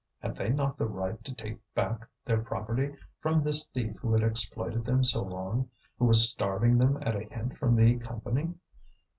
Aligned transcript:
Had 0.17 0.35
they 0.35 0.49
not 0.49 0.77
the 0.79 0.87
right 0.87 1.23
to 1.23 1.31
take 1.35 1.59
back 1.75 2.07
their 2.25 2.41
property 2.41 2.95
from 3.19 3.43
this 3.43 3.67
thief 3.67 3.97
who 4.01 4.13
had 4.13 4.23
exploited 4.23 4.83
them 4.83 5.03
so 5.03 5.21
long, 5.21 5.69
who 5.99 6.05
was 6.05 6.27
starving 6.27 6.79
them 6.79 6.97
at 7.03 7.15
a 7.15 7.25
hint 7.25 7.55
from 7.55 7.75
the 7.75 7.97
Company? 7.99 8.55